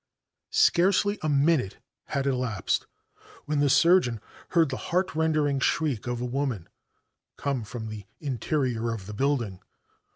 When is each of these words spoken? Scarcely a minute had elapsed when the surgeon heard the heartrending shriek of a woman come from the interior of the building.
Scarcely 0.49 1.19
a 1.21 1.29
minute 1.29 1.77
had 2.05 2.25
elapsed 2.25 2.87
when 3.45 3.59
the 3.59 3.69
surgeon 3.69 4.19
heard 4.49 4.69
the 4.69 4.75
heartrending 4.89 5.59
shriek 5.59 6.07
of 6.07 6.19
a 6.21 6.25
woman 6.25 6.67
come 7.37 7.63
from 7.63 7.87
the 7.87 8.05
interior 8.19 8.91
of 8.93 9.05
the 9.05 9.13
building. 9.13 9.59